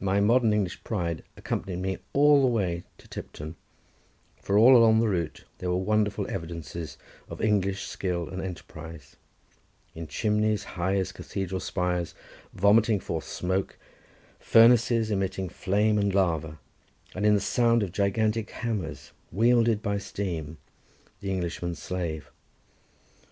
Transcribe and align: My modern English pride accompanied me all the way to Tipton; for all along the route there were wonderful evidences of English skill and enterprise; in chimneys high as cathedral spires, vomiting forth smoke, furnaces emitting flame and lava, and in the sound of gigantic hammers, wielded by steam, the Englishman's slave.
My 0.00 0.18
modern 0.18 0.52
English 0.52 0.82
pride 0.82 1.22
accompanied 1.36 1.76
me 1.78 1.98
all 2.12 2.40
the 2.42 2.48
way 2.48 2.82
to 2.98 3.06
Tipton; 3.06 3.54
for 4.42 4.58
all 4.58 4.76
along 4.76 4.98
the 4.98 5.06
route 5.06 5.44
there 5.58 5.70
were 5.70 5.76
wonderful 5.76 6.28
evidences 6.28 6.98
of 7.28 7.40
English 7.40 7.86
skill 7.86 8.28
and 8.28 8.42
enterprise; 8.42 9.14
in 9.94 10.08
chimneys 10.08 10.64
high 10.64 10.96
as 10.96 11.12
cathedral 11.12 11.60
spires, 11.60 12.16
vomiting 12.52 12.98
forth 12.98 13.28
smoke, 13.28 13.78
furnaces 14.40 15.12
emitting 15.12 15.48
flame 15.48 15.98
and 15.98 16.12
lava, 16.16 16.58
and 17.14 17.24
in 17.24 17.34
the 17.36 17.40
sound 17.40 17.84
of 17.84 17.92
gigantic 17.92 18.50
hammers, 18.50 19.12
wielded 19.30 19.80
by 19.80 19.98
steam, 19.98 20.58
the 21.20 21.30
Englishman's 21.30 21.80
slave. 21.80 22.28